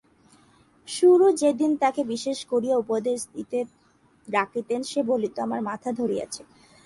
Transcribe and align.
গুরু 0.87 1.27
যেদিন 1.41 1.71
তাকে 1.77 2.01
বিশেষ 2.03 2.37
করিয়া 2.45 2.75
উপদেশ 2.77 3.19
দিতে 3.35 3.59
ডাকিতেন 4.27 4.81
সে 4.83 5.01
বলিত, 5.03 5.35
আমার 5.39 5.61
মাথা 5.61 5.89
ধরিয়াছে। 5.91 6.41